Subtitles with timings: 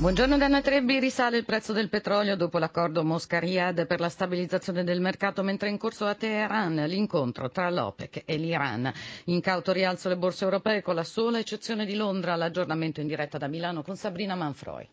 [0.00, 5.00] Buongiorno Danna Trebbi, risale il prezzo del petrolio dopo l'accordo Mosca-Riyadh per la stabilizzazione del
[5.00, 8.92] mercato mentre è in corso a Teheran l'incontro tra l'OPEC e l'Iran.
[9.24, 13.48] Incauto rialzo le borse europee con la sola eccezione di Londra, l'aggiornamento in diretta da
[13.48, 14.88] Milano con Sabrina Manfroi.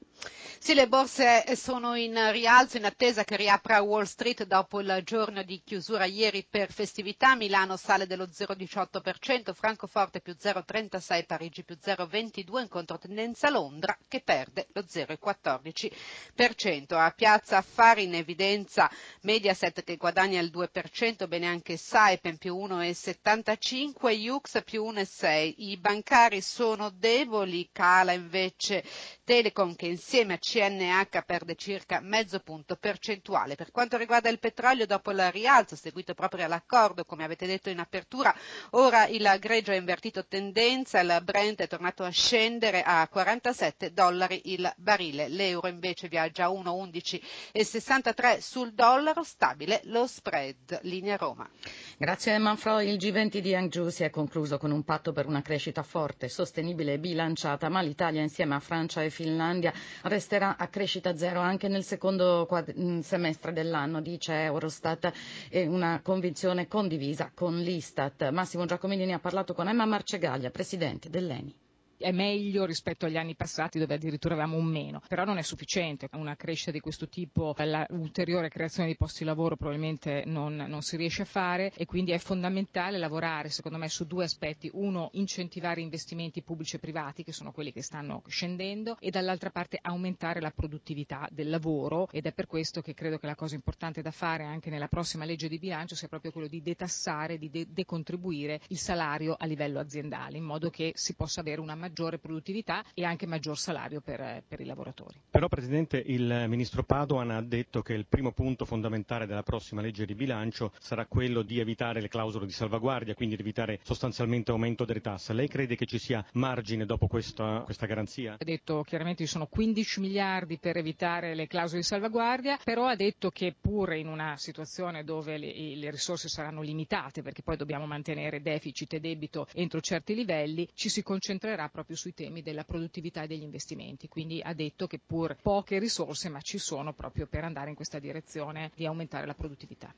[0.57, 5.43] Sì, le borse sono in rialzo in attesa che riapra Wall Street dopo il giorno
[5.43, 7.35] di chiusura ieri per festività.
[7.35, 14.67] Milano sale dello 0,18%, Francoforte più 0,36%, Parigi più 0,22%, in controtendenza Londra che perde
[14.73, 16.95] lo 0,14%.
[16.95, 18.89] A Piazza Affari in evidenza
[19.21, 25.53] Mediaset che guadagna il 2%, bene anche Saipem più 1,75%, Jux più 1,6%.
[25.57, 28.83] I bancari sono deboli, cala invece
[29.25, 33.55] Telecom che insieme a CNH perde circa mezzo punto percentuale.
[33.55, 37.79] Per quanto riguarda il petrolio, dopo il rialzo seguito proprio all'accordo, come avete detto in
[37.79, 38.31] apertura,
[38.71, 44.41] ora il greggio ha invertito tendenza, il Brent è tornato a scendere a 47 dollari
[44.53, 51.49] il barile, l'euro invece viaggia a 1,11,63 sul dollaro, stabile lo spread, linea Roma.
[51.97, 55.41] Grazie a Manfroi, il G20 di Hangzhou si è concluso con un patto per una
[55.41, 61.15] crescita forte, sostenibile e bilanciata, ma l'Italia insieme a Francia e Finlandia resterà a crescita
[61.15, 65.09] zero anche nel secondo mm, semestre dell'anno, dice Eurostat,
[65.47, 68.27] e una convinzione condivisa con l'Istat.
[68.29, 71.55] Massimo Giacomini ne ha parlato con Emma Marcegaglia, presidente dell'ENI
[71.97, 76.07] è meglio rispetto agli anni passati dove addirittura avevamo un meno, però non è sufficiente,
[76.13, 77.55] una crescita di questo tipo,
[77.89, 82.11] l'ulteriore creazione di posti di lavoro probabilmente non, non, si riesce a fare e quindi
[82.11, 87.31] è fondamentale lavorare secondo me su due aspetti, uno incentivare investimenti pubblici e privati che
[87.31, 92.07] sono quelli che stanno scendendo e dall'altra parte aumentare la produttività del lavoro.
[92.11, 95.25] Ed è per questo che credo che la cosa importante da fare anche nella prossima
[95.25, 99.79] legge di bilancio sia proprio quello di detassare, di de- decontribuire il salario a livello
[99.79, 104.43] aziendale in modo che si possa avere una maggiore produttività e anche maggior salario per,
[104.47, 105.19] per, i lavoratori.
[105.29, 110.05] Però Presidente il Ministro Padoan ha detto che il primo punto fondamentale della prossima legge
[110.05, 114.83] di bilancio sarà quello di evitare le clausole di salvaguardia, quindi di evitare sostanzialmente aumento
[114.83, 115.33] delle tasse.
[115.33, 118.37] Lei crede che ci sia margine dopo questa, questa garanzia?
[118.39, 122.95] Ha detto chiaramente ci sono 15 miliardi per evitare le clausole di salvaguardia, però ha
[122.95, 127.85] detto che pure in una situazione dove le, le risorse saranno limitate, perché poi dobbiamo
[127.85, 133.23] mantenere deficit e debito entro certi livelli, ci si concentrerà proprio sui temi della produttività
[133.23, 134.07] e degli investimenti.
[134.07, 137.99] Quindi ha detto che pur poche risorse, ma ci sono proprio per andare in questa
[137.99, 139.93] direzione di aumentare la produttività.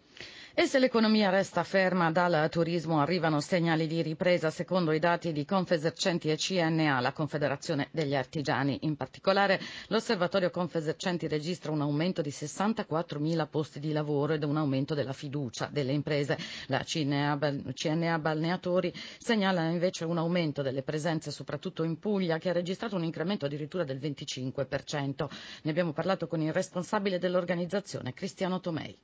[0.56, 5.46] E se l'economia resta ferma dal turismo arrivano segnali di ripresa secondo i dati di
[5.46, 8.80] Confesercenti e CNA, la Confederazione degli Artigiani.
[8.82, 14.96] In particolare l'osservatorio Confesercenti registra un aumento di 64.000 posti di lavoro ed un aumento
[14.96, 16.40] della fiducia delle imprese.
[16.70, 17.38] La CNA,
[17.74, 22.96] CNA Balneatori segnala invece un aumento delle presenze soprattutto soprattutto in Puglia, che ha registrato
[22.96, 25.28] un incremento addirittura del 25%.
[25.64, 28.98] Ne abbiamo parlato con il responsabile dell'organizzazione, Cristiano Tomei.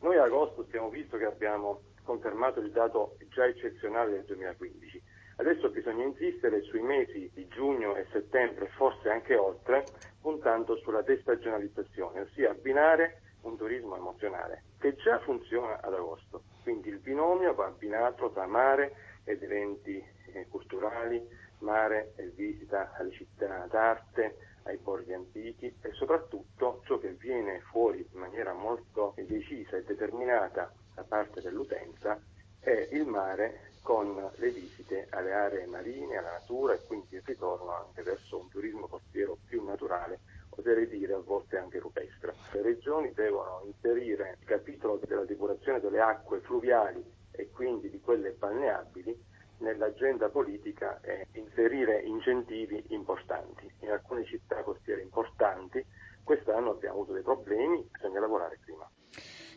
[0.00, 5.02] Noi a agosto abbiamo visto che abbiamo confermato il dato già eccezionale del 2015.
[5.36, 9.84] Adesso bisogna insistere sui mesi di giugno e settembre, forse anche oltre,
[10.20, 16.42] puntando sulla destagionalizzazione, ossia abbinare un turismo emozionale, che già funziona ad agosto.
[16.62, 18.92] Quindi il binomio va abbinato tra mare
[19.24, 21.26] ed eventi eh, culturali,
[21.62, 28.06] mare e visita alle città d'arte, ai borghi antichi e soprattutto ciò che viene fuori
[28.12, 32.20] in maniera molto decisa e determinata da parte dell'utenza
[32.60, 37.72] è il mare con le visite alle aree marine, alla natura e quindi il ritorno
[37.72, 42.34] anche verso un turismo costiero più naturale, oserei dire a volte anche rupestre.
[42.52, 48.30] Le regioni devono inserire il capitolo della depurazione delle acque fluviali e quindi di quelle
[48.30, 49.30] balneabili
[49.62, 53.70] nell'agenda politica è inserire incentivi importanti.
[53.80, 55.84] In alcune città costiere importanti
[56.22, 58.88] quest'anno abbiamo avuto dei problemi, bisogna lavorare prima.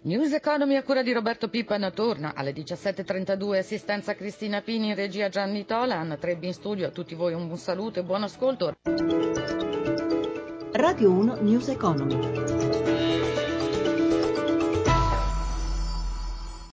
[0.03, 5.65] News Economy a cura di Roberto Pippan torna alle 17.32, assistenza Cristina Pini, regia Gianni
[5.65, 8.73] Tola, Anna Trebbi in studio, a tutti voi un buon saluto e buon ascolto.
[10.73, 12.54] Radio 1 News Economy.